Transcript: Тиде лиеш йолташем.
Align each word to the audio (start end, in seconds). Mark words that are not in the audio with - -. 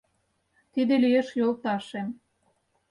Тиде 0.73 0.95
лиеш 1.03 1.27
йолташем. 1.39 2.07